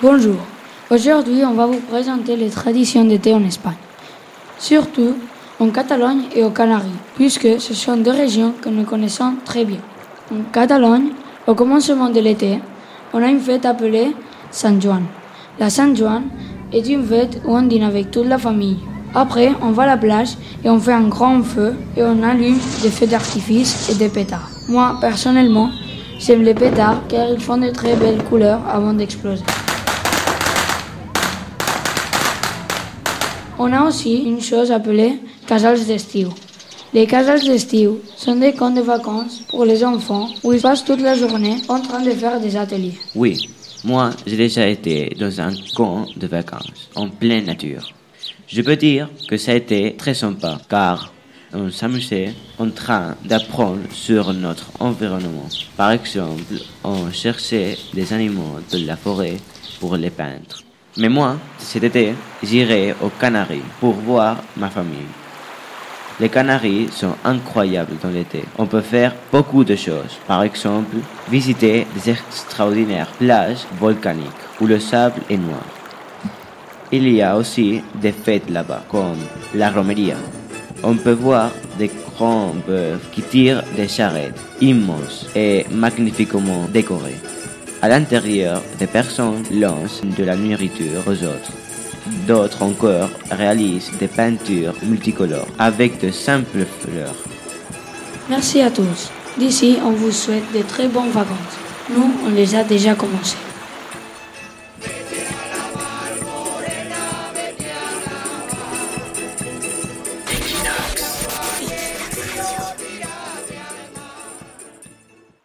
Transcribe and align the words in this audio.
Bonjour. 0.00 0.36
Aujourd'hui, 0.92 1.42
on 1.44 1.54
va 1.54 1.66
vous 1.66 1.80
présenter 1.80 2.36
les 2.36 2.50
traditions 2.50 3.04
d'été 3.04 3.34
en 3.34 3.42
Espagne. 3.42 3.74
Surtout 4.56 5.16
en 5.58 5.70
Catalogne 5.70 6.22
et 6.36 6.44
aux 6.44 6.50
Canaries, 6.50 7.00
puisque 7.16 7.60
ce 7.60 7.74
sont 7.74 7.96
deux 7.96 8.12
régions 8.12 8.54
que 8.62 8.68
nous 8.68 8.84
connaissons 8.84 9.34
très 9.44 9.64
bien. 9.64 9.80
En 10.30 10.44
Catalogne, 10.52 11.08
au 11.48 11.54
commencement 11.56 12.10
de 12.10 12.20
l'été, 12.20 12.60
on 13.12 13.20
a 13.20 13.26
une 13.26 13.40
fête 13.40 13.66
appelée 13.66 14.14
San 14.52 14.80
Juan. 14.80 15.02
La 15.58 15.68
San 15.68 15.96
Juan 15.96 16.22
est 16.72 16.88
une 16.88 17.04
fête 17.04 17.42
où 17.44 17.56
on 17.56 17.62
dîne 17.62 17.82
avec 17.82 18.12
toute 18.12 18.28
la 18.28 18.38
famille. 18.38 18.78
Après, 19.16 19.50
on 19.62 19.72
va 19.72 19.82
à 19.82 19.86
la 19.86 19.96
plage 19.96 20.36
et 20.64 20.70
on 20.70 20.78
fait 20.78 20.92
un 20.92 21.08
grand 21.08 21.42
feu 21.42 21.74
et 21.96 22.04
on 22.04 22.22
allume 22.22 22.60
des 22.82 22.90
feux 22.90 23.08
d'artifice 23.08 23.90
et 23.90 23.96
des 23.96 24.10
pétards. 24.10 24.48
Moi, 24.68 24.96
personnellement, 25.00 25.70
j'aime 26.20 26.42
les 26.42 26.54
pétards 26.54 27.00
car 27.08 27.28
ils 27.30 27.40
font 27.40 27.58
de 27.58 27.70
très 27.70 27.96
belles 27.96 28.22
couleurs 28.22 28.60
avant 28.72 28.92
d'exploser. 28.92 29.42
On 33.60 33.72
a 33.72 33.82
aussi 33.82 34.22
une 34.22 34.40
chose 34.40 34.70
appelée 34.70 35.18
casals 35.48 35.84
d'estiu. 35.84 36.28
Les 36.94 37.08
casals 37.08 37.42
d'estiu 37.42 37.90
sont 38.16 38.36
des 38.36 38.52
camps 38.52 38.70
de 38.70 38.80
vacances 38.80 39.40
pour 39.48 39.64
les 39.64 39.82
enfants 39.82 40.28
où 40.44 40.52
ils 40.52 40.60
passent 40.60 40.84
toute 40.84 41.00
la 41.00 41.16
journée 41.16 41.56
en 41.68 41.80
train 41.80 42.00
de 42.00 42.10
faire 42.12 42.40
des 42.40 42.56
ateliers. 42.56 42.96
Oui, 43.16 43.48
moi 43.82 44.10
j'ai 44.24 44.36
déjà 44.36 44.64
été 44.68 45.12
dans 45.18 45.40
un 45.40 45.52
camp 45.74 46.06
de 46.16 46.26
vacances 46.28 46.88
en 46.94 47.08
pleine 47.08 47.46
nature. 47.46 47.92
Je 48.46 48.62
peux 48.62 48.76
dire 48.76 49.10
que 49.28 49.36
ça 49.36 49.50
a 49.50 49.56
été 49.56 49.96
très 49.96 50.14
sympa 50.14 50.58
car 50.70 51.12
on 51.52 51.68
s'amusait 51.72 52.34
en 52.60 52.70
train 52.70 53.16
d'apprendre 53.24 53.80
sur 53.92 54.32
notre 54.34 54.70
environnement. 54.78 55.48
Par 55.76 55.90
exemple, 55.90 56.54
on 56.84 57.10
cherchait 57.10 57.76
des 57.92 58.12
animaux 58.12 58.60
de 58.70 58.86
la 58.86 58.96
forêt 58.96 59.36
pour 59.80 59.96
les 59.96 60.10
peindre. 60.10 60.67
Mais 60.98 61.08
moi, 61.08 61.36
cet 61.58 61.84
été, 61.84 62.14
j'irai 62.42 62.92
aux 63.00 63.10
Canaries 63.20 63.62
pour 63.78 63.92
voir 63.92 64.38
ma 64.56 64.68
famille. 64.68 65.06
Les 66.18 66.28
Canaries 66.28 66.88
sont 66.90 67.14
incroyables 67.24 67.96
dans 68.02 68.08
l'été. 68.08 68.42
On 68.58 68.66
peut 68.66 68.80
faire 68.80 69.14
beaucoup 69.30 69.62
de 69.62 69.76
choses. 69.76 70.18
Par 70.26 70.42
exemple, 70.42 70.96
visiter 71.30 71.86
des 71.94 72.10
extraordinaires 72.10 73.12
plages 73.16 73.64
volcaniques 73.78 74.44
où 74.60 74.66
le 74.66 74.80
sable 74.80 75.20
est 75.30 75.36
noir. 75.36 75.64
Il 76.90 77.08
y 77.08 77.22
a 77.22 77.36
aussi 77.36 77.80
des 77.94 78.10
fêtes 78.10 78.50
là-bas, 78.50 78.82
comme 78.90 79.18
la 79.54 79.70
romeria. 79.70 80.16
On 80.82 80.96
peut 80.96 81.12
voir 81.12 81.52
des 81.78 81.92
grands 82.16 82.54
bœufs 82.66 82.98
qui 83.12 83.22
tirent 83.22 83.62
des 83.76 83.86
charrettes 83.86 84.40
immenses 84.60 85.28
et 85.36 85.64
magnifiquement 85.70 86.66
décorées. 86.72 87.20
À 87.80 87.88
l'intérieur, 87.88 88.60
des 88.78 88.88
personnes 88.88 89.44
lancent 89.52 90.02
de 90.02 90.24
la 90.24 90.34
nourriture 90.34 91.02
aux 91.06 91.22
autres. 91.24 91.52
D'autres 92.26 92.62
encore 92.62 93.10
réalisent 93.30 93.92
des 94.00 94.08
peintures 94.08 94.74
multicolores 94.82 95.46
avec 95.58 96.00
de 96.00 96.10
simples 96.10 96.64
fleurs. 96.80 97.14
Merci 98.28 98.60
à 98.62 98.70
tous. 98.70 99.10
D'ici, 99.38 99.78
on 99.84 99.92
vous 99.92 100.10
souhaite 100.10 100.52
de 100.52 100.62
très 100.62 100.88
bonnes 100.88 101.10
vacances. 101.10 101.56
Nous, 101.90 102.10
on 102.26 102.30
les 102.30 102.54
a 102.56 102.64
déjà 102.64 102.94
commencées. 102.94 103.36